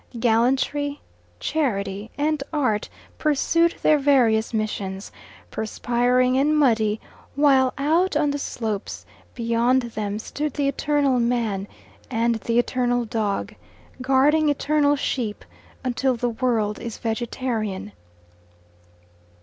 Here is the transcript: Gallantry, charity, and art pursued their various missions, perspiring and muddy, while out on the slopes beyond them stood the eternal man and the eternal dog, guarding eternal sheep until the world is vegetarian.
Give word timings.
Gallantry, 0.19 0.99
charity, 1.39 2.09
and 2.17 2.41
art 2.51 2.89
pursued 3.19 3.75
their 3.83 3.99
various 3.99 4.51
missions, 4.51 5.11
perspiring 5.51 6.39
and 6.39 6.57
muddy, 6.57 6.99
while 7.35 7.71
out 7.77 8.17
on 8.17 8.31
the 8.31 8.39
slopes 8.39 9.05
beyond 9.35 9.83
them 9.83 10.17
stood 10.17 10.55
the 10.55 10.67
eternal 10.67 11.19
man 11.19 11.67
and 12.09 12.33
the 12.33 12.57
eternal 12.57 13.05
dog, 13.05 13.53
guarding 14.01 14.49
eternal 14.49 14.95
sheep 14.95 15.45
until 15.83 16.15
the 16.15 16.29
world 16.29 16.79
is 16.79 16.97
vegetarian. 16.97 17.91